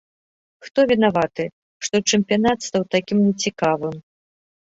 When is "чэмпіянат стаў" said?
2.09-2.83